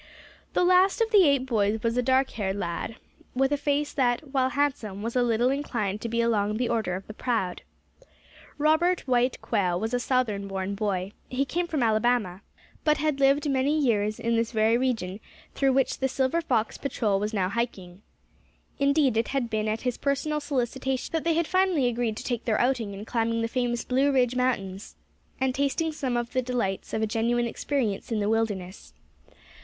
[0.53, 2.95] The last of the eight boys was a dark haired lad,
[3.35, 6.95] with a face that, while handsome, was a little inclined to be along the order
[6.95, 7.61] of the proud.
[8.57, 11.11] Robert White Quail was a Southern born boy.
[11.29, 12.41] He came from Alabama,
[12.83, 15.19] but had lived many years in this very region
[15.53, 18.01] through which the Silver Fox Patrol was now hiking.
[18.79, 22.45] Indeed, it had been at his personal solicitation that they had finally agreed to take
[22.45, 24.95] their outing in climbing the famous Blue Ridge Mountains,
[25.39, 28.95] and tasting some of the delights of a genuine experience in the wilderness.